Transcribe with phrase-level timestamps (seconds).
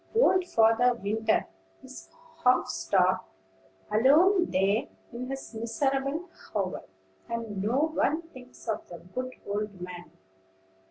[0.15, 1.45] Old Father Winter
[1.83, 2.09] is
[2.43, 3.21] half starved,
[3.91, 6.87] alone there in his miserable hovel;
[7.29, 10.09] and no one thinks of the good old man.